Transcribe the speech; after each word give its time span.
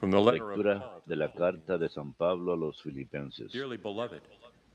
Lectura 0.00 1.02
de 1.04 1.16
la 1.16 1.32
carta 1.32 1.76
de 1.76 1.90
San 1.90 2.14
Pablo 2.14 2.54
a 2.54 2.56
los 2.56 2.82
filipenses. 2.82 3.52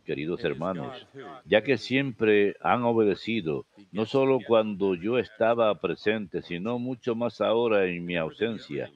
Queridos 0.06 0.44
hermanos, 0.44 1.08
ya 1.44 1.64
que 1.64 1.78
siempre 1.78 2.56
han 2.62 2.84
obedecido, 2.84 3.66
no 3.92 4.06
solo 4.06 4.40
cuando 4.46 4.94
yo 4.94 5.18
estaba 5.18 5.74
presente, 5.82 6.44
sino 6.44 6.78
mucho 6.78 7.16
más 7.16 7.42
ahora 7.42 7.86
en 7.86 8.06
mi 8.06 8.16
ausencia, 8.16 8.92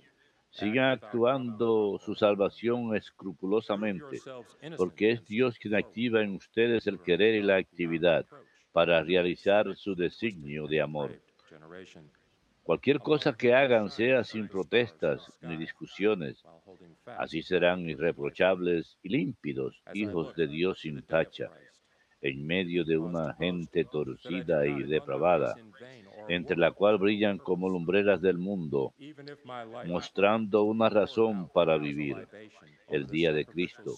sigan 0.52 0.92
actuando 0.92 1.98
su 1.98 2.14
salvación 2.14 2.96
escrupulosamente, 2.96 4.22
porque 4.78 5.12
es 5.12 5.26
Dios 5.26 5.58
quien 5.58 5.74
activa 5.74 6.22
en 6.22 6.36
ustedes 6.36 6.86
el 6.86 7.00
querer 7.00 7.34
y 7.34 7.42
la 7.42 7.56
actividad 7.56 8.28
para 8.72 9.02
realizar 9.02 9.76
su 9.76 9.96
designio 9.96 10.68
de 10.68 10.82
amor. 10.82 11.20
Cualquier 12.64 13.00
cosa 13.00 13.34
que 13.34 13.54
hagan 13.54 13.90
sea 13.90 14.24
sin 14.24 14.48
protestas 14.48 15.32
ni 15.42 15.58
discusiones, 15.58 16.44
así 17.06 17.42
serán 17.42 17.90
irreprochables 17.90 18.98
y 19.02 19.10
límpidos, 19.10 19.82
hijos 19.94 20.36
de 20.36 20.48
Dios 20.48 20.82
sin 20.82 21.02
tacha, 21.02 21.50
en 22.22 22.46
medio 22.46 22.86
de 22.86 22.98
una 22.98 23.34
gente 23.34 23.84
torcida 23.84 24.68
y 24.68 24.84
depravada, 24.84 25.56
entre 26.28 26.56
la 26.56 26.72
cual 26.72 27.00
brillan 27.00 27.40
como 27.40 27.68
lumbreras 27.68 28.22
del 28.22 28.38
mundo, 28.38 28.94
mostrando 29.88 30.64
una 30.64 30.90
razón 30.90 31.50
para 31.50 31.78
vivir, 31.80 32.28
el 32.90 33.08
día 33.08 33.34
de 33.34 33.46
Cristo. 33.46 33.96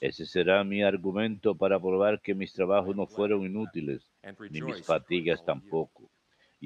Ese 0.00 0.26
será 0.26 0.62
mi 0.62 0.82
argumento 0.82 1.56
para 1.56 1.80
probar 1.80 2.20
que 2.20 2.34
mis 2.34 2.52
trabajos 2.52 2.94
no 2.94 3.06
fueron 3.06 3.44
inútiles, 3.44 4.12
ni 4.50 4.62
mis 4.62 4.82
fatigas 4.84 5.44
tampoco. 5.44 6.08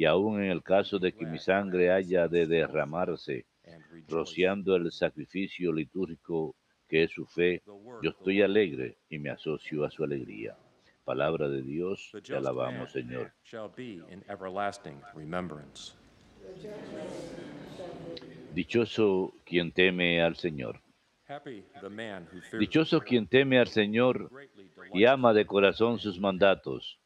Y 0.00 0.06
aun 0.06 0.42
en 0.42 0.50
el 0.50 0.62
caso 0.62 0.98
de 0.98 1.12
que 1.12 1.26
mi 1.26 1.38
sangre 1.38 1.92
haya 1.92 2.26
de 2.26 2.46
derramarse, 2.46 3.44
rociando 4.08 4.74
el 4.74 4.90
sacrificio 4.90 5.74
litúrgico 5.74 6.56
que 6.88 7.02
es 7.02 7.10
su 7.10 7.26
fe, 7.26 7.62
yo 8.02 8.08
estoy 8.08 8.40
alegre 8.40 8.96
y 9.10 9.18
me 9.18 9.28
asocio 9.28 9.84
a 9.84 9.90
su 9.90 10.02
alegría. 10.02 10.56
Palabra 11.04 11.50
de 11.50 11.60
Dios, 11.60 12.12
te 12.24 12.34
alabamos, 12.34 12.92
Señor. 12.92 13.30
Dichoso 18.54 19.34
quien 19.44 19.70
teme 19.70 20.22
al 20.22 20.36
Señor. 20.36 20.80
Dichoso 22.58 23.00
quien 23.02 23.26
teme 23.26 23.58
al 23.58 23.68
Señor 23.68 24.30
y 24.94 25.04
ama 25.04 25.34
de 25.34 25.44
corazón 25.44 25.98
sus 25.98 26.18
mandatos. 26.18 26.98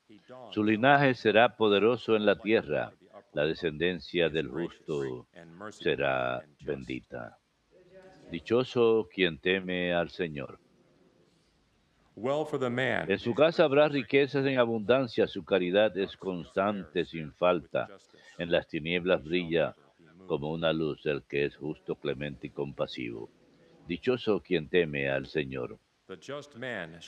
Su 0.51 0.65
linaje 0.65 1.15
será 1.15 1.57
poderoso 1.57 2.17
en 2.17 2.27
la 2.27 2.37
tierra, 2.37 2.93
la 3.33 3.45
descendencia 3.45 4.29
del 4.29 4.49
justo 4.49 5.27
será 5.71 6.45
bendita. 6.61 7.39
Dichoso 8.31 9.09
quien 9.13 9.39
teme 9.39 9.93
al 9.93 10.11
Señor. 10.11 10.59
En 12.17 13.19
su 13.19 13.35
casa 13.35 13.65
habrá 13.65 13.89
riquezas 13.89 14.47
en 14.47 14.59
abundancia, 14.59 15.27
su 15.27 15.45
caridad 15.45 15.97
es 15.99 16.17
constante 16.17 17.05
sin 17.05 17.33
falta. 17.33 17.89
En 18.39 18.53
las 18.53 18.69
tinieblas 18.69 19.25
brilla 19.25 19.75
como 20.27 20.53
una 20.53 20.73
luz 20.73 21.05
el 21.07 21.25
que 21.25 21.45
es 21.45 21.57
justo, 21.57 21.97
clemente 21.97 22.47
y 22.47 22.51
compasivo. 22.51 23.31
Dichoso 23.89 24.41
quien 24.41 24.69
teme 24.69 25.11
al 25.11 25.27
Señor. 25.27 25.79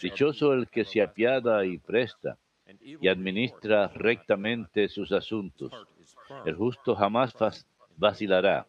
Dichoso 0.02 0.52
el 0.52 0.68
que 0.68 0.84
se 0.84 1.02
apiada 1.02 1.64
y 1.64 1.78
presta 1.78 2.36
y 2.80 3.08
administra 3.08 3.88
rectamente 3.88 4.88
sus 4.88 5.12
asuntos. 5.12 5.72
El 6.44 6.54
justo 6.54 6.94
jamás 6.94 7.34
vacilará, 7.96 8.66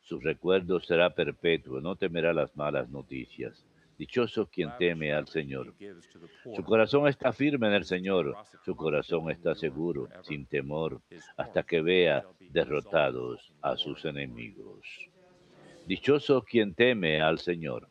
su 0.00 0.18
recuerdo 0.20 0.80
será 0.80 1.10
perpetuo, 1.10 1.80
no 1.80 1.96
temerá 1.96 2.32
las 2.32 2.56
malas 2.56 2.88
noticias. 2.88 3.64
Dichoso 3.98 4.46
quien 4.46 4.70
teme 4.78 5.12
al 5.12 5.28
Señor. 5.28 5.74
Su 6.56 6.64
corazón 6.64 7.06
está 7.06 7.32
firme 7.32 7.66
en 7.66 7.74
el 7.74 7.84
Señor, 7.84 8.34
su 8.64 8.74
corazón 8.74 9.30
está 9.30 9.54
seguro, 9.54 10.08
sin 10.22 10.46
temor, 10.46 11.02
hasta 11.36 11.62
que 11.62 11.82
vea 11.82 12.24
derrotados 12.40 13.52
a 13.60 13.76
sus 13.76 14.04
enemigos. 14.06 14.86
Dichoso 15.86 16.42
quien 16.42 16.74
teme 16.74 17.20
al 17.20 17.40
Señor. 17.40 17.88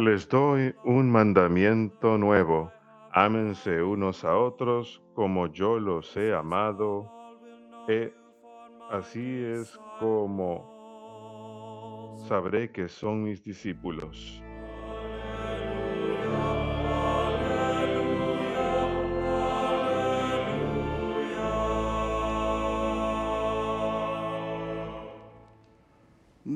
Les 0.00 0.28
doy 0.28 0.74
un 0.84 1.10
mandamiento 1.10 2.18
nuevo. 2.18 2.70
Ámense 3.12 3.82
unos 3.82 4.24
a 4.24 4.36
otros 4.36 5.02
como 5.14 5.46
yo 5.46 5.78
los 5.78 6.16
he 6.16 6.34
amado. 6.34 7.10
E 7.88 8.12
así 8.90 9.42
es 9.44 9.78
como 9.98 10.76
sabré 12.28 12.70
que 12.70 12.88
son 12.88 13.24
mis 13.24 13.42
discípulos. 13.42 14.42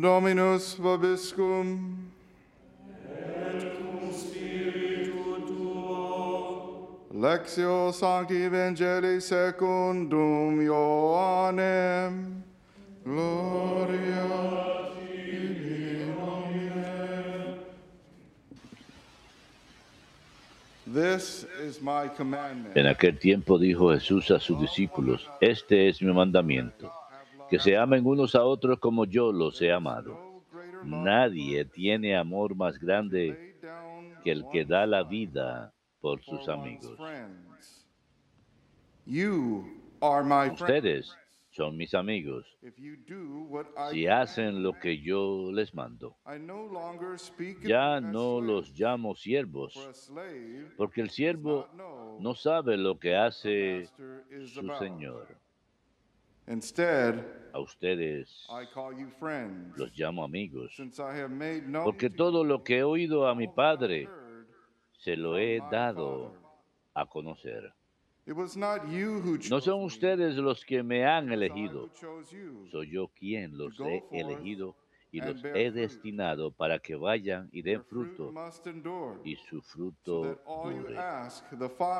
Dominus 0.00 0.76
vobiscum. 0.78 2.08
Lectio 7.12 7.92
Sancti 7.92 8.34
Evangelii 8.44 9.20
secundum 9.20 10.58
Ioannem. 10.62 12.42
Gloria 13.04 14.24
tibi 14.94 16.06
nomine. 16.16 17.58
This 20.86 21.44
is 21.62 21.82
my 21.82 22.08
commandment. 22.16 22.74
En 22.74 22.86
aquel 22.86 23.18
tiempo 23.18 23.58
dijo 23.58 23.92
Jesús 23.92 24.30
a 24.30 24.40
sus 24.40 24.58
discípulos, 24.60 25.28
este 25.42 25.88
es 25.88 26.00
mi 26.00 26.10
mandamiento, 26.10 26.90
que 27.50 27.58
se 27.58 27.76
amen 27.76 28.06
unos 28.06 28.34
a 28.34 28.44
otros 28.44 28.78
como 28.78 29.04
yo 29.04 29.32
los 29.32 29.60
he 29.60 29.72
amado. 29.72 30.42
Nadie 30.84 31.64
tiene 31.64 32.16
amor 32.16 32.54
más 32.54 32.78
grande 32.78 33.56
que 34.22 34.30
el 34.30 34.46
que 34.50 34.64
da 34.64 34.86
la 34.86 35.02
vida 35.02 35.72
por 36.00 36.22
sus 36.22 36.48
amigos. 36.48 36.98
Ustedes 40.52 41.16
son 41.50 41.76
mis 41.76 41.94
amigos 41.94 42.46
si 43.90 44.06
hacen 44.06 44.62
lo 44.62 44.72
que 44.78 45.00
yo 45.00 45.50
les 45.52 45.74
mando. 45.74 46.16
Ya 47.62 48.00
no 48.00 48.40
los 48.40 48.78
llamo 48.78 49.16
siervos, 49.16 49.74
porque 50.76 51.00
el 51.00 51.10
siervo 51.10 51.66
no 52.20 52.34
sabe 52.34 52.76
lo 52.76 52.98
que 52.98 53.16
hace 53.16 53.88
su 54.46 54.68
Señor. 54.78 55.36
A 57.52 57.60
ustedes 57.60 58.48
los 59.76 59.96
llamo 59.96 60.24
amigos, 60.24 60.82
porque 61.84 62.10
todo 62.10 62.42
lo 62.42 62.64
que 62.64 62.78
he 62.78 62.82
oído 62.82 63.28
a 63.28 63.36
mi 63.36 63.46
Padre 63.46 64.08
se 64.98 65.16
lo 65.16 65.38
he 65.38 65.60
dado 65.70 66.34
a 66.92 67.06
conocer. 67.06 67.72
No 68.26 69.60
son 69.60 69.84
ustedes 69.84 70.36
los 70.36 70.64
que 70.64 70.82
me 70.82 71.06
han 71.06 71.32
elegido, 71.32 71.88
soy 72.70 72.90
yo 72.90 73.08
quien 73.08 73.56
los 73.56 73.78
he 73.80 74.02
elegido 74.10 74.74
y 75.12 75.20
los 75.20 75.44
he 75.44 75.70
destinado 75.70 76.50
para 76.50 76.80
que 76.80 76.96
vayan 76.96 77.48
y 77.52 77.62
den 77.62 77.84
fruto 77.84 78.32
y 79.24 79.36
su 79.36 79.62
fruto 79.62 80.40
dure. 80.64 80.96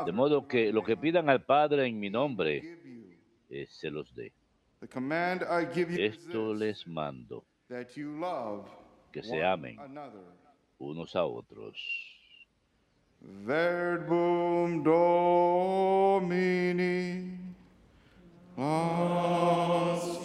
De 0.06 0.12
modo 0.12 0.46
que 0.46 0.72
lo 0.72 0.82
que 0.82 0.96
pidan 0.96 1.28
al 1.30 1.44
Padre 1.44 1.86
en 1.86 1.98
mi 1.98 2.10
nombre, 2.10 2.62
eh, 3.48 3.66
se 3.68 3.90
los 3.90 4.14
dé. 4.14 4.32
Esto 4.80 6.54
les 6.54 6.86
mando, 6.86 7.44
que 9.12 9.22
se 9.22 9.44
amen 9.44 9.76
unos 10.80 11.14
a 11.14 11.24
otros. 11.24 11.76
Verbum 13.20 14.82
Domini. 14.82 16.30
Laus 18.56 20.20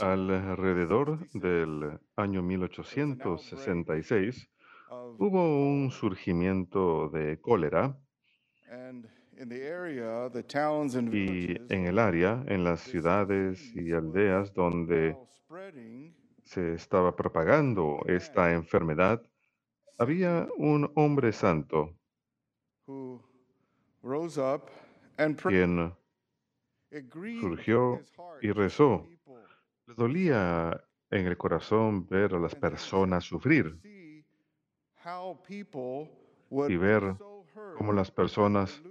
Alrededor 0.00 1.18
del 1.34 2.00
año 2.16 2.42
1866 2.42 4.48
of 4.88 5.20
hubo 5.20 5.68
un 5.68 5.90
surgimiento 5.90 7.10
de 7.10 7.38
cólera 7.38 7.94
and 8.70 9.06
in 9.38 9.50
the 9.50 9.68
area, 9.68 10.30
the 10.30 10.42
towns 10.42 10.94
and 10.94 11.12
y 11.12 11.26
villages 11.26 11.70
en 11.70 11.86
el 11.86 11.98
área, 11.98 12.42
en 12.48 12.64
las 12.64 12.80
ciudades 12.80 13.60
y 13.74 13.92
aldeas 13.92 14.54
donde 14.54 15.14
se 16.42 16.72
estaba 16.72 17.14
propagando 17.14 18.00
esta 18.06 18.54
enfermedad, 18.54 19.20
había 19.98 20.48
un 20.56 20.90
hombre 20.94 21.32
santo 21.32 21.94
who 22.86 23.20
rose 24.02 24.40
up 24.40 24.70
and 25.18 25.36
prayed. 25.36 25.66
quien 25.66 25.92
surgió 27.40 28.00
y 28.42 28.52
rezó. 28.52 29.06
le 29.86 29.94
dolía 29.94 30.80
en 31.10 31.26
el 31.26 31.36
corazón 31.36 32.06
ver 32.08 32.34
a 32.34 32.38
las 32.38 32.54
personas 32.54 33.24
sufrir 33.24 33.78
y 36.68 36.76
ver 36.76 37.16
cómo 37.76 37.92
las 37.92 38.10
personas 38.10 38.82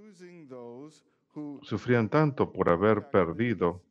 sufrían 1.61 2.09
tanto 2.09 2.51
por 2.51 2.69
haber 2.69 3.09
perdido 3.09 3.81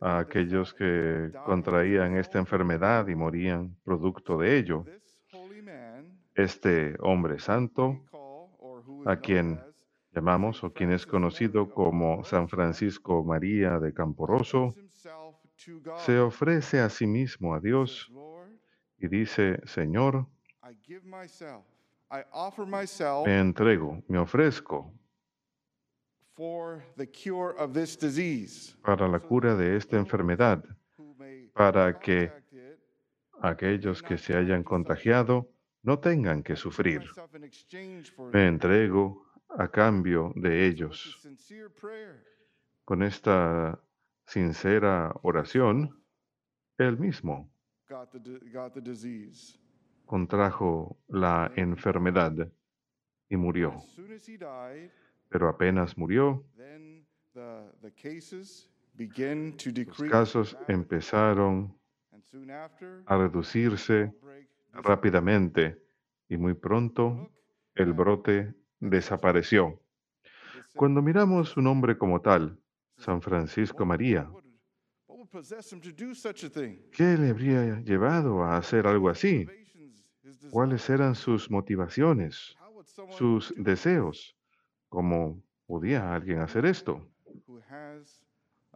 a 0.00 0.18
aquellos 0.18 0.74
que 0.74 1.30
contraían 1.44 2.16
esta 2.16 2.38
enfermedad 2.38 3.06
y 3.08 3.14
morían 3.14 3.76
producto 3.84 4.38
de 4.38 4.58
ello. 4.58 4.84
Este 6.34 6.96
hombre 7.00 7.38
santo, 7.38 8.00
a 9.04 9.16
quien 9.16 9.60
llamamos 10.12 10.62
o 10.64 10.72
quien 10.72 10.92
es 10.92 11.06
conocido 11.06 11.70
como 11.70 12.24
San 12.24 12.48
Francisco 12.48 13.22
María 13.24 13.78
de 13.78 13.92
Camporoso, 13.92 14.74
se 15.98 16.18
ofrece 16.18 16.80
a 16.80 16.88
sí 16.88 17.06
mismo 17.06 17.54
a 17.54 17.60
Dios 17.60 18.10
y 18.98 19.08
dice, 19.08 19.60
Señor, 19.66 20.26
me 23.24 23.38
entrego, 23.38 24.02
me 24.08 24.18
ofrezco 24.18 24.92
para 28.82 29.08
la 29.08 29.20
cura 29.20 29.54
de 29.54 29.76
esta 29.76 29.96
enfermedad, 29.96 30.64
para 31.52 31.98
que 31.98 32.32
aquellos 33.42 34.02
que 34.02 34.16
se 34.16 34.34
hayan 34.34 34.62
contagiado 34.62 35.50
no 35.82 35.98
tengan 35.98 36.42
que 36.42 36.56
sufrir. 36.56 37.02
Me 38.32 38.46
entrego 38.46 39.29
a 39.58 39.68
cambio 39.68 40.32
de 40.36 40.66
ellos. 40.66 41.20
Con 42.84 43.02
esta 43.02 43.78
sincera 44.26 45.12
oración, 45.22 46.02
él 46.78 46.98
mismo 46.98 47.50
contrajo 50.06 50.98
la 51.08 51.52
enfermedad 51.56 52.52
y 53.28 53.36
murió. 53.36 53.74
Pero 55.28 55.48
apenas 55.48 55.96
murió, 55.96 56.44
then 56.56 57.06
the, 57.34 57.70
the 57.80 57.92
cases 57.92 58.68
begin 58.94 59.56
to 59.56 59.70
los 59.70 60.10
casos 60.10 60.56
empezaron 60.66 61.72
a 63.06 63.16
reducirse 63.16 64.12
rápidamente 64.72 65.80
y 66.28 66.36
muy 66.36 66.54
pronto 66.54 67.30
el 67.74 67.92
brote 67.92 68.54
desapareció. 68.80 69.80
Cuando 70.74 71.02
miramos 71.02 71.56
un 71.56 71.66
hombre 71.66 71.96
como 71.96 72.20
tal, 72.20 72.58
San 72.96 73.22
Francisco 73.22 73.84
María? 73.84 74.30
¿qué 76.92 77.16
le 77.16 77.30
habría 77.30 77.80
llevado 77.80 78.42
a 78.42 78.56
hacer 78.56 78.86
algo 78.86 79.08
así? 79.08 79.46
¿Cuáles 80.50 80.88
eran 80.90 81.14
sus 81.14 81.50
motivaciones, 81.50 82.56
sus 83.10 83.54
deseos? 83.56 84.36
¿Cómo 84.88 85.42
podía 85.66 86.14
alguien 86.14 86.40
hacer 86.40 86.64
esto? 86.66 87.06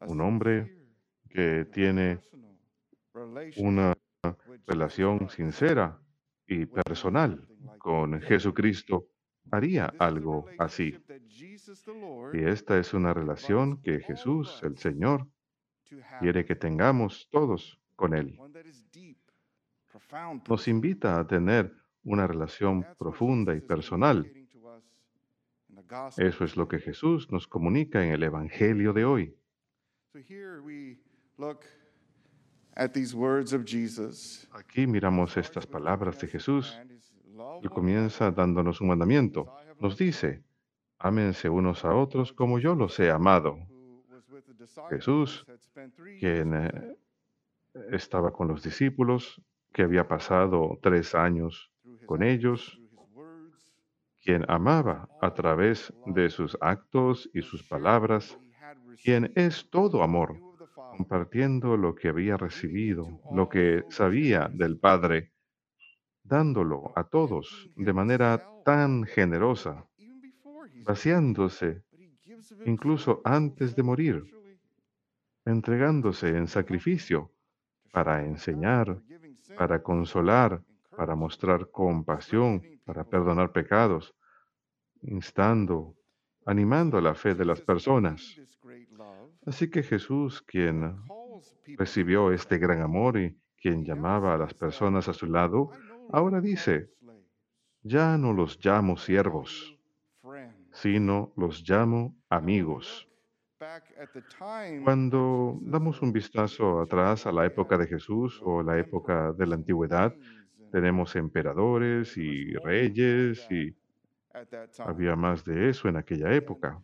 Un 0.07 0.21
hombre 0.21 0.77
que 1.29 1.67
tiene 1.73 2.21
una 3.57 3.95
relación 4.67 5.29
sincera 5.29 5.99
y 6.47 6.67
personal 6.67 7.47
con 7.79 8.21
Jesucristo 8.21 9.09
haría 9.51 9.93
algo 9.99 10.47
así. 10.59 10.97
Y 12.33 12.45
esta 12.45 12.79
es 12.79 12.95
una 12.95 13.15
relación 13.15 13.81
que 13.83 14.01
Jesús, 14.01 14.61
el 14.63 14.77
Señor, 14.79 15.27
quiere 16.21 16.45
que 16.45 16.57
tengamos 16.57 17.29
todos 17.31 17.81
con 17.97 18.15
Él. 18.15 18.39
Nos 20.49 20.69
invita 20.69 21.19
a 21.19 21.27
tener 21.27 21.73
una 22.03 22.27
relación 22.27 22.87
profunda 22.99 23.55
y 23.55 23.61
personal. 23.61 24.31
Eso 26.17 26.45
es 26.45 26.57
lo 26.57 26.69
que. 26.69 26.79
Jesús 26.79 27.31
nos 27.31 27.47
comunica 27.47 28.05
en 28.05 28.13
el 28.13 28.23
Evangelio 28.23 28.93
de 28.93 29.05
hoy. 29.05 29.37
Aquí 34.53 34.87
miramos 34.87 35.37
estas 35.37 35.67
palabras 35.67 36.21
de 36.21 36.27
Jesús. 36.27 36.77
Él 37.63 37.71
comienza 37.71 38.31
dándonos 38.31 38.81
un 38.81 38.89
mandamiento. 38.89 39.53
Nos 39.81 39.97
dice, 39.97 40.45
ámense 40.99 41.49
unos 41.49 41.85
a 41.85 41.95
otros 41.95 42.33
como 42.33 42.59
yo 42.59 42.75
los 42.75 42.99
he 43.01 43.11
amado. 43.11 43.59
Jesús, 44.91 45.47
Quien 46.21 46.55
eh, 46.55 46.97
estaba 47.91 48.33
con 48.33 48.49
los 48.49 48.63
discípulos, 48.63 49.43
que 49.73 49.83
había 49.83 50.07
pasado 50.07 50.79
tres 50.81 51.15
años 51.15 51.73
con 52.07 52.23
ellos, 52.23 52.81
quien 54.23 54.45
amaba 54.49 55.09
a 55.21 55.35
través 55.35 55.93
de 56.07 56.31
sus 56.31 56.57
actos 56.61 57.29
y 57.35 57.43
sus 57.43 57.63
palabras, 57.63 58.39
quien 59.03 59.33
es 59.35 59.69
todo 59.69 60.03
amor, 60.03 60.39
compartiendo 60.97 61.77
lo 61.77 61.95
que 61.95 62.09
había 62.09 62.37
recibido, 62.37 63.21
lo 63.33 63.49
que 63.49 63.85
sabía 63.91 64.49
del 64.53 64.79
Padre, 64.79 65.34
dándolo 66.25 66.93
a 66.97 67.05
todos 67.05 67.69
de 67.77 67.93
manera 67.93 68.43
tan 68.65 69.05
generosa, 69.05 69.87
vaciándose 70.85 71.85
incluso 72.65 73.21
antes 73.25 73.77
de 73.77 73.83
morir, 73.83 74.25
entregándose 75.45 76.29
en 76.29 76.49
sacrificio 76.49 77.31
para 77.93 78.25
enseñar, 78.25 79.01
para 79.57 79.83
consolar, 79.83 80.63
para 80.97 81.15
mostrar 81.15 81.71
compasión, 81.71 82.63
para 82.85 83.05
perdonar 83.05 83.53
pecados, 83.53 84.15
instando, 85.03 85.95
animando 86.47 87.01
la 87.01 87.15
fe 87.15 87.35
de 87.35 87.45
las 87.45 87.61
personas. 87.61 88.41
Así 89.47 89.71
que 89.71 89.83
Jesús, 89.83 90.43
quien 90.43 90.97
recibió 91.77 92.33
este 92.33 92.59
gran 92.59 92.81
amor 92.81 93.19
y 93.19 93.37
quien 93.57 93.85
llamaba 93.85 94.35
a 94.35 94.39
las 94.39 94.55
personas 94.55 95.09
a 95.09 95.13
su 95.13 95.27
lado, 95.27 95.71
ahora 96.11 96.41
dice, 96.41 96.91
ya 97.83 98.17
no 98.19 98.33
los 98.33 98.59
llamo 98.65 98.97
siervos, 98.97 99.77
sino 100.73 101.33
los 101.37 101.69
llamo 101.69 102.17
amigos. 102.29 103.09
Cuando 104.85 105.59
damos 105.63 106.03
un 106.03 106.13
vistazo 106.13 106.81
atrás 106.81 107.27
a 107.27 107.33
la 107.33 107.47
época 107.47 107.79
de 107.79 107.87
Jesús 107.87 108.41
o 108.45 108.63
la 108.63 108.79
época 108.79 109.33
de 109.33 109.47
la 109.47 109.55
antigüedad, 109.55 110.15
tenemos 110.71 111.15
emperadores 111.17 112.17
y 112.17 112.53
reyes 112.55 113.47
y 113.51 113.75
había 114.79 115.15
más 115.17 115.45
de 115.45 115.71
eso 115.71 115.89
en 115.89 115.97
aquella 115.97 116.33
época. 116.35 116.83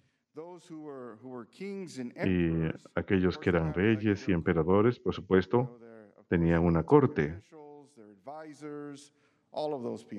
Y 2.24 2.70
aquellos 2.94 3.36
que 3.38 3.50
eran 3.50 3.74
reyes 3.74 4.28
y 4.28 4.32
emperadores, 4.32 4.98
por 5.00 5.12
supuesto, 5.12 5.78
tenían 6.28 6.62
una 6.62 6.84
corte, 6.84 7.42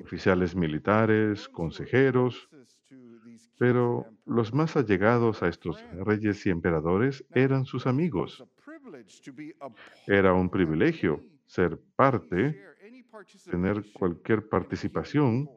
oficiales 0.02 0.54
militares, 0.54 1.48
consejeros, 1.48 2.48
pero 3.58 4.06
los 4.26 4.52
más 4.52 4.76
allegados 4.76 5.42
a 5.42 5.48
estos 5.48 5.82
reyes 5.92 6.44
y 6.46 6.50
emperadores 6.50 7.24
eran 7.34 7.64
sus 7.64 7.86
amigos. 7.86 8.44
Era 10.06 10.34
un 10.34 10.50
privilegio 10.50 11.20
ser 11.46 11.78
parte, 11.96 12.62
tener 13.50 13.84
cualquier 13.92 14.48
participación 14.48 15.48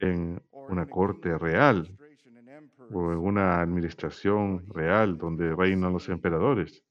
en 0.00 0.42
una 0.52 0.86
corte 0.86 1.36
real 1.38 1.96
o 2.92 3.12
en 3.12 3.18
una 3.18 3.60
administración 3.60 4.66
real 4.68 5.16
donde 5.18 5.54
reinan 5.54 5.92
los 5.92 6.08
emperadores. 6.08 6.82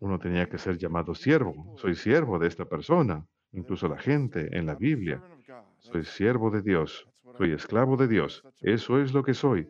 Uno 0.00 0.18
tenía 0.18 0.48
que 0.48 0.58
ser 0.58 0.76
llamado 0.78 1.14
siervo. 1.14 1.76
Soy 1.76 1.94
siervo 1.94 2.38
de 2.38 2.48
esta 2.48 2.64
persona. 2.64 3.26
Incluso 3.52 3.88
la 3.88 3.98
gente 3.98 4.48
en 4.56 4.66
la 4.66 4.74
Biblia. 4.74 5.22
Soy 5.78 6.04
siervo 6.04 6.50
de 6.50 6.62
Dios. 6.62 7.06
Soy 7.36 7.52
esclavo 7.52 7.96
de 7.96 8.08
Dios. 8.08 8.42
Eso 8.60 9.00
es 9.00 9.12
lo 9.12 9.22
que 9.22 9.34
soy. 9.34 9.68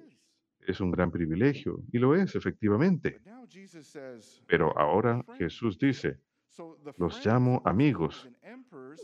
Es 0.60 0.80
un 0.80 0.90
gran 0.90 1.10
privilegio 1.10 1.80
y 1.92 1.98
lo 1.98 2.14
es 2.14 2.34
efectivamente. 2.34 3.20
Pero 4.46 4.76
ahora 4.78 5.24
Jesús 5.36 5.78
dice, 5.78 6.20
los 6.96 7.24
llamo 7.24 7.62
amigos. 7.64 8.28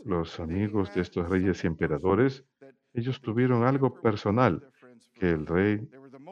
Los 0.05 0.39
amigos 0.39 0.93
de 0.93 1.01
estos 1.01 1.27
reyes 1.27 1.63
y 1.63 1.67
emperadores, 1.67 2.45
ellos 2.93 3.21
tuvieron 3.21 3.63
algo 3.63 3.93
personal, 4.01 4.69
que 5.13 5.31
el 5.31 5.45
rey 5.45 5.89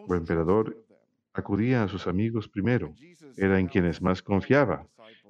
o 0.07 0.15
emperador 0.15 0.85
acudía 1.36 1.84
a 1.84 1.88
sus 1.88 2.08
amigos 2.08 2.48
primero, 2.48 2.96
era 3.38 3.60
en 3.60 3.68
quienes 3.68 4.01
más 4.01 4.22
confiaba. 4.22 4.88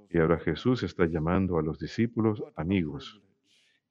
Y 0.10 0.20
ahora 0.20 0.38
Jesús 0.38 0.84
está 0.84 1.06
llamando 1.06 1.58
a 1.58 1.64
los 1.64 1.80
discípulos 1.80 2.44
amigos. 2.56 3.22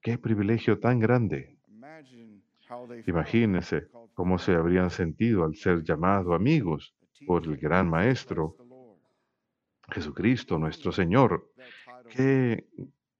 ¡Qué 0.00 0.16
privilegio 0.16 0.78
tan 0.78 1.00
grande! 1.00 1.58
Imagínense 3.06 3.88
cómo 4.14 4.38
se 4.38 4.54
habrían 4.54 4.90
sentido 4.90 5.44
al 5.44 5.54
ser 5.56 5.82
llamados 5.82 6.34
amigos 6.34 6.94
por 7.26 7.44
el 7.44 7.56
gran 7.56 7.88
Maestro, 7.88 8.56
Jesucristo, 9.90 10.58
nuestro 10.58 10.92
Señor. 10.92 11.50
Qué 12.10 12.66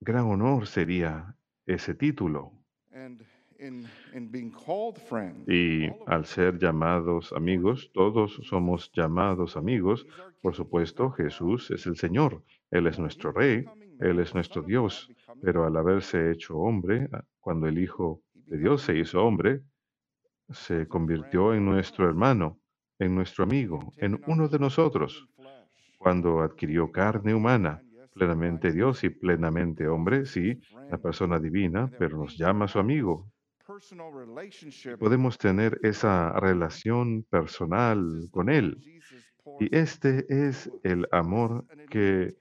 gran 0.01 0.27
honor 0.27 0.67
sería 0.67 1.35
ese 1.67 1.95
título. 1.95 2.53
Y 5.47 5.89
al 6.07 6.25
ser 6.27 6.59
llamados 6.59 7.33
amigos, 7.33 7.91
todos 7.93 8.41
somos 8.45 8.91
llamados 8.93 9.57
amigos. 9.57 10.07
Por 10.41 10.55
supuesto, 10.55 11.11
Jesús 11.11 11.71
es 11.71 11.87
el 11.87 11.97
Señor, 11.97 12.43
Él 12.71 12.87
es 12.87 12.99
nuestro 12.99 13.33
Rey, 13.33 13.65
Él 14.01 14.19
es 14.19 14.35
nuestro 14.35 14.63
Dios, 14.63 15.11
pero 15.43 15.65
al 15.65 15.77
haberse 15.77 16.31
hecho 16.31 16.59
hombre, 16.59 17.09
cuando 17.41 17.67
el 17.67 17.79
Hijo 17.79 18.21
de 18.35 18.59
Dios 18.59 18.83
se 18.83 18.99
hizo 18.99 19.25
hombre, 19.25 19.63
se 20.51 20.87
convirtió 20.87 21.55
en 21.55 21.65
nuestro 21.65 22.09
hermano, 22.09 22.59
en 22.99 23.15
nuestro 23.15 23.45
amigo, 23.45 23.93
en 23.97 24.21
uno 24.27 24.49
de 24.49 24.59
nosotros. 24.59 25.27
Cuando 25.99 26.41
adquirió 26.41 26.93
carne 26.93 27.35
humana, 27.35 27.83
plenamente 28.13 28.73
Dios 28.73 29.03
y 29.05 29.11
plenamente 29.11 29.89
hombre, 29.89 30.27
sí, 30.27 30.61
la 30.91 30.99
persona 30.99 31.39
divina, 31.39 31.91
pero 31.99 32.19
nos 32.19 32.37
llama 32.37 32.69
su 32.69 32.79
amigo. 32.79 33.27
Podemos 34.99 35.39
tener 35.39 35.79
esa 35.83 36.33
relación 36.39 37.23
personal 37.23 38.29
con 38.31 38.51
Él. 38.51 38.79
Y 39.61 39.75
este 39.75 40.27
es 40.29 40.71
el 40.83 41.07
amor 41.13 41.65
que 41.89 42.37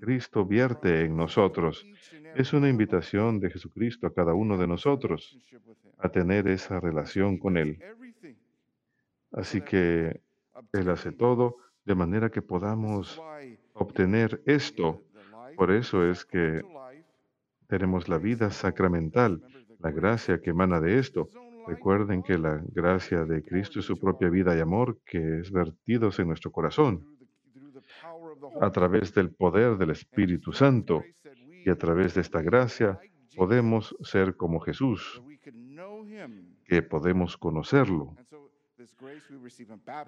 Cristo 0.00 0.44
vierte 0.44 1.04
en 1.04 1.16
nosotros. 1.16 1.86
Es 2.34 2.52
una 2.52 2.68
invitación 2.68 3.40
de 3.40 3.50
Jesucristo 3.50 4.06
a 4.06 4.14
cada 4.14 4.34
uno 4.34 4.56
de 4.58 4.66
nosotros 4.66 5.38
a 5.98 6.08
tener 6.08 6.48
esa 6.48 6.80
relación 6.80 7.38
con 7.38 7.56
Él. 7.56 7.78
Así 9.32 9.60
que 9.60 10.20
Él 10.72 10.90
hace 10.90 11.12
todo 11.12 11.56
de 11.84 11.94
manera 11.94 12.30
que 12.30 12.42
podamos 12.42 13.20
obtener 13.74 14.42
esto. 14.46 15.02
Por 15.56 15.70
eso 15.70 16.08
es 16.08 16.24
que 16.24 16.62
tenemos 17.66 18.08
la 18.08 18.18
vida 18.18 18.50
sacramental, 18.50 19.42
la 19.84 19.90
gracia 19.90 20.40
que 20.40 20.50
emana 20.50 20.80
de 20.80 20.98
esto. 20.98 21.28
Recuerden 21.66 22.22
que 22.22 22.38
la 22.38 22.62
gracia 22.72 23.26
de 23.26 23.42
Cristo 23.42 23.80
es 23.80 23.84
su 23.84 23.98
propia 23.98 24.30
vida 24.30 24.56
y 24.56 24.60
amor 24.60 24.98
que 25.04 25.40
es 25.40 25.52
vertidos 25.52 26.18
en 26.18 26.28
nuestro 26.28 26.50
corazón 26.50 27.06
a 28.60 28.70
través 28.70 29.12
del 29.12 29.30
poder 29.30 29.76
del 29.76 29.90
Espíritu 29.90 30.52
Santo. 30.52 31.02
Y 31.66 31.70
a 31.70 31.76
través 31.76 32.14
de 32.14 32.22
esta 32.22 32.40
gracia 32.40 32.98
podemos 33.36 33.94
ser 34.02 34.36
como 34.36 34.58
Jesús, 34.60 35.22
que 36.64 36.82
podemos 36.82 37.36
conocerlo. 37.36 38.16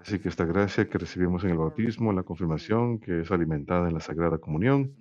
Así 0.01 0.19
que 0.19 0.29
esta 0.29 0.45
gracia 0.45 0.89
que 0.89 0.99
recibimos 0.99 1.45
en 1.45 1.51
el 1.51 1.59
bautismo, 1.59 2.11
en 2.11 2.17
la 2.17 2.23
confirmación, 2.23 2.99
que 2.99 3.21
es 3.21 3.31
alimentada 3.31 3.89
en 3.89 3.95
la 3.95 4.01
Sagrada 4.01 4.39
Comunión, 4.39 4.95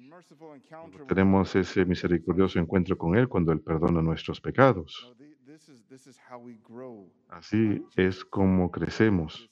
tenemos 1.08 1.56
ese 1.56 1.86
misericordioso 1.86 2.60
encuentro 2.60 2.98
con 2.98 3.16
Él 3.16 3.28
cuando 3.28 3.52
Él 3.52 3.62
perdona 3.62 4.02
nuestros 4.02 4.40
pecados. 4.40 5.14
Así 7.30 7.86
es 7.96 8.26
como 8.26 8.72
crecemos, 8.72 9.50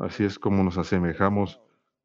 así 0.00 0.24
es 0.24 0.38
como 0.38 0.62
nos 0.62 0.78
asemejamos 0.78 1.60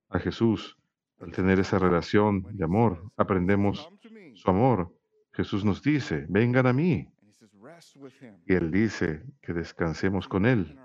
a 0.10 0.20
Jesús. 0.20 0.78
Al 1.20 1.32
tener 1.32 1.60
esa 1.60 1.80
relación 1.80 2.46
de 2.56 2.64
amor, 2.64 3.12
aprendemos 3.18 3.90
su 4.36 4.50
amor. 4.50 4.96
Jesús 5.34 5.66
nos 5.66 5.82
dice, 5.82 6.26
vengan 6.30 6.68
a 6.68 6.74
mí. 6.74 7.10
Y 8.46 8.54
Él 8.54 8.72
dice 8.72 9.24
que 9.42 9.54
descansemos 9.54 10.28
con 10.28 10.46
Él 10.46 10.80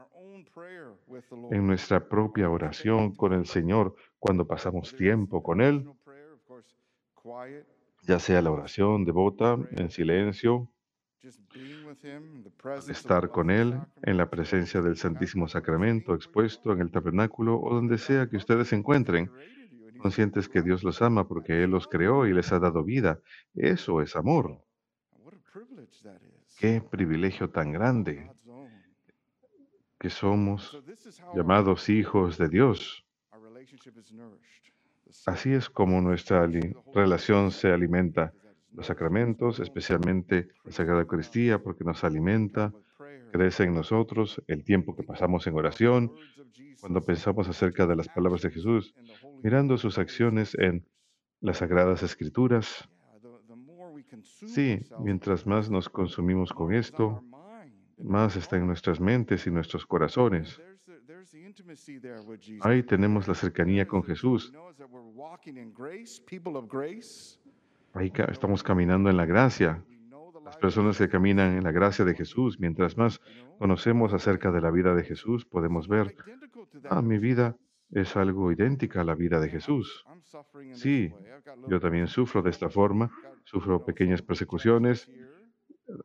en 1.50 1.66
nuestra 1.66 2.08
propia 2.08 2.50
oración 2.50 3.14
con 3.14 3.32
el 3.32 3.46
Señor 3.46 3.94
cuando 4.18 4.46
pasamos 4.46 4.94
tiempo 4.96 5.42
con 5.42 5.60
Él, 5.60 5.88
ya 8.02 8.18
sea 8.18 8.42
la 8.42 8.50
oración 8.50 9.04
devota 9.04 9.58
en 9.72 9.90
silencio, 9.90 10.70
estar 12.88 13.30
con 13.30 13.50
Él 13.50 13.80
en 14.02 14.16
la 14.16 14.28
presencia 14.28 14.82
del 14.82 14.96
Santísimo 14.96 15.48
Sacramento 15.48 16.14
expuesto 16.14 16.72
en 16.72 16.80
el 16.80 16.90
tabernáculo 16.90 17.58
o 17.60 17.74
donde 17.74 17.98
sea 17.98 18.28
que 18.28 18.36
ustedes 18.36 18.68
se 18.68 18.76
encuentren, 18.76 19.30
conscientes 19.98 20.48
que 20.48 20.62
Dios 20.62 20.84
los 20.84 21.00
ama 21.00 21.26
porque 21.26 21.64
Él 21.64 21.70
los 21.70 21.86
creó 21.86 22.26
y 22.26 22.34
les 22.34 22.52
ha 22.52 22.58
dado 22.58 22.84
vida. 22.84 23.20
Eso 23.54 24.02
es 24.02 24.16
amor. 24.16 24.60
Qué 26.58 26.82
privilegio 26.82 27.50
tan 27.50 27.72
grande 27.72 28.30
que 30.04 30.10
somos 30.10 30.78
llamados 31.34 31.88
hijos 31.88 32.36
de 32.36 32.50
Dios. 32.50 33.06
Así 35.24 35.50
es 35.54 35.70
como 35.70 36.02
nuestra 36.02 36.46
relación 36.92 37.50
se 37.50 37.72
alimenta. 37.72 38.34
Los 38.74 38.88
sacramentos, 38.88 39.60
especialmente 39.60 40.48
la 40.62 40.72
Sagrada 40.72 41.00
Eucaristía, 41.00 41.62
porque 41.62 41.84
nos 41.84 42.04
alimenta, 42.04 42.70
crece 43.32 43.64
en 43.64 43.72
nosotros 43.72 44.42
el 44.46 44.62
tiempo 44.62 44.94
que 44.94 45.04
pasamos 45.04 45.46
en 45.46 45.54
oración, 45.54 46.12
cuando 46.82 47.00
pensamos 47.00 47.48
acerca 47.48 47.86
de 47.86 47.96
las 47.96 48.08
palabras 48.08 48.42
de 48.42 48.50
Jesús, 48.50 48.94
mirando 49.42 49.78
sus 49.78 49.96
acciones 49.96 50.54
en 50.56 50.86
las 51.40 51.56
Sagradas 51.58 52.02
Escrituras. 52.02 52.90
Sí, 54.22 54.80
mientras 55.00 55.46
más 55.46 55.70
nos 55.70 55.88
consumimos 55.88 56.52
con 56.52 56.74
esto, 56.74 57.24
más 57.98 58.36
está 58.36 58.56
en 58.56 58.66
nuestras 58.66 59.00
mentes 59.00 59.46
y 59.46 59.50
nuestros 59.50 59.86
corazones. 59.86 60.60
Ahí 62.60 62.82
tenemos 62.82 63.28
la 63.28 63.34
cercanía 63.34 63.86
con 63.86 64.02
Jesús. 64.02 64.52
Ahí 67.92 68.12
estamos 68.28 68.62
caminando 68.62 69.10
en 69.10 69.16
la 69.16 69.26
gracia. 69.26 69.84
Las 70.44 70.56
personas 70.58 70.98
que 70.98 71.08
caminan 71.08 71.56
en 71.56 71.64
la 71.64 71.72
gracia 71.72 72.04
de 72.04 72.14
Jesús, 72.14 72.60
mientras 72.60 72.98
más 72.98 73.20
conocemos 73.58 74.12
acerca 74.12 74.50
de 74.50 74.60
la 74.60 74.70
vida 74.70 74.94
de 74.94 75.04
Jesús, 75.04 75.46
podemos 75.46 75.88
ver, 75.88 76.14
ah, 76.90 77.00
mi 77.00 77.18
vida 77.18 77.56
es 77.90 78.16
algo 78.16 78.52
idéntica 78.52 79.00
a 79.00 79.04
la 79.04 79.14
vida 79.14 79.40
de 79.40 79.48
Jesús. 79.48 80.04
Sí, 80.72 81.12
yo 81.68 81.80
también 81.80 82.08
sufro 82.08 82.42
de 82.42 82.50
esta 82.50 82.68
forma, 82.68 83.10
sufro 83.44 83.84
pequeñas 83.84 84.22
persecuciones, 84.22 85.10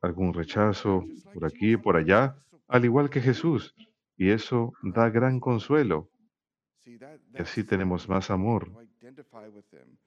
algún 0.01 0.33
rechazo 0.33 1.05
por 1.33 1.45
aquí, 1.45 1.77
por 1.77 1.95
allá, 1.95 2.35
al 2.67 2.85
igual 2.85 3.09
que 3.09 3.21
Jesús. 3.21 3.75
Y 4.17 4.29
eso 4.29 4.73
da 4.83 5.09
gran 5.09 5.39
consuelo. 5.39 6.09
Y 6.85 7.41
así 7.41 7.63
tenemos 7.63 8.09
más 8.09 8.29
amor. 8.31 8.71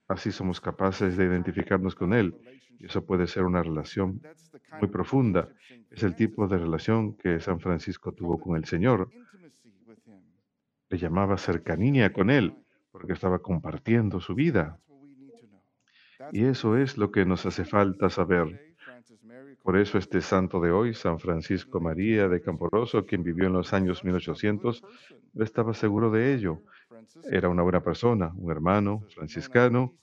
Así 0.07 0.31
somos 0.31 0.61
capaces 0.61 1.17
de 1.17 1.25
identificarnos 1.25 1.95
con 1.95 2.13
Él. 2.13 2.35
Y 2.79 2.85
eso 2.85 3.05
puede 3.05 3.27
ser 3.27 3.43
una 3.43 3.63
relación 3.63 4.21
muy 4.79 4.89
profunda. 4.89 5.49
Es 5.89 6.03
el 6.03 6.15
tipo 6.15 6.47
de 6.47 6.57
relación 6.57 7.15
que 7.17 7.39
San 7.39 7.59
Francisco 7.59 8.11
tuvo 8.11 8.39
con 8.39 8.55
el 8.57 8.65
Señor. 8.65 9.09
Le 10.89 10.97
llamaba 10.97 11.37
cercanía 11.37 12.13
con 12.13 12.29
Él, 12.29 12.55
porque 12.91 13.13
estaba 13.13 13.39
compartiendo 13.39 14.19
su 14.19 14.35
vida. 14.35 14.79
Y 16.31 16.45
eso 16.45 16.77
es 16.77 16.97
lo 16.97 17.11
que 17.11 17.25
nos 17.25 17.45
hace 17.45 17.65
falta 17.65 18.09
saber. 18.09 18.72
Por 19.63 19.77
eso 19.77 19.97
este 19.97 20.19
santo 20.19 20.59
de 20.59 20.71
hoy, 20.71 20.93
San 20.93 21.19
Francisco 21.19 21.79
María 21.79 22.27
de 22.27 22.41
Camporoso, 22.41 23.05
quien 23.05 23.23
vivió 23.23 23.47
en 23.47 23.53
los 23.53 23.71
años 23.71 24.03
1800, 24.03 24.83
estaba 25.35 25.73
seguro 25.73 26.11
de 26.11 26.33
ello. 26.33 26.61
Era 27.31 27.47
una 27.47 27.63
buena 27.63 27.81
persona, 27.81 28.33
un 28.35 28.51
hermano 28.51 29.05
franciscano, 29.15 29.93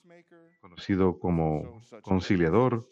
conocido 0.59 1.19
como 1.19 1.81
conciliador, 2.01 2.87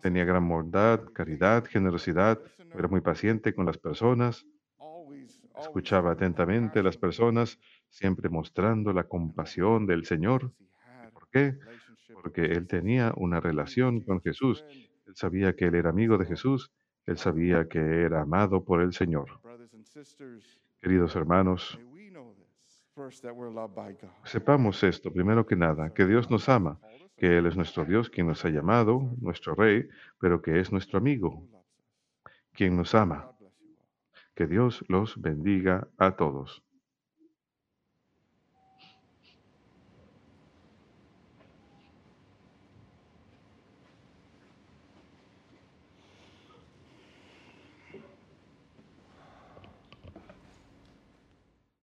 tenía 0.00 0.24
gran 0.24 0.48
bondad, 0.48 1.00
caridad, 1.12 1.64
generosidad, 1.66 2.40
era 2.74 2.88
muy 2.88 3.02
paciente 3.02 3.54
con 3.54 3.66
las 3.66 3.76
personas, 3.76 4.46
escuchaba 5.60 6.12
atentamente 6.12 6.80
a 6.80 6.82
las 6.82 6.96
personas, 6.96 7.58
siempre 7.90 8.30
mostrando 8.30 8.92
la 8.92 9.04
compasión 9.04 9.86
del 9.86 10.06
Señor. 10.06 10.52
¿Por 11.12 11.28
qué? 11.28 11.58
Porque 12.12 12.42
él 12.46 12.66
tenía 12.66 13.12
una 13.16 13.38
relación 13.38 14.00
con 14.00 14.20
Jesús. 14.22 14.64
Él 15.06 15.14
sabía 15.16 15.54
que 15.54 15.66
él 15.66 15.74
era 15.74 15.90
amigo 15.90 16.18
de 16.18 16.26
Jesús. 16.26 16.70
Él 17.06 17.18
sabía 17.18 17.68
que 17.68 17.78
era 17.78 18.22
amado 18.22 18.64
por 18.64 18.80
el 18.80 18.92
Señor. 18.92 19.28
Queridos 20.80 21.14
hermanos, 21.16 21.78
sepamos 24.24 24.82
esto, 24.82 25.12
primero 25.12 25.46
que 25.46 25.56
nada, 25.56 25.92
que 25.92 26.06
Dios 26.06 26.30
nos 26.30 26.48
ama, 26.48 26.78
que 27.16 27.38
Él 27.38 27.46
es 27.46 27.56
nuestro 27.56 27.84
Dios 27.84 28.08
quien 28.08 28.26
nos 28.26 28.44
ha 28.44 28.50
llamado, 28.50 29.10
nuestro 29.20 29.54
Rey, 29.54 29.88
pero 30.20 30.40
que 30.40 30.60
es 30.60 30.72
nuestro 30.72 30.98
amigo, 30.98 31.46
quien 32.52 32.76
nos 32.76 32.94
ama. 32.94 33.30
Que 34.34 34.46
Dios 34.46 34.84
los 34.88 35.20
bendiga 35.20 35.86
a 35.96 36.16
todos. 36.16 36.63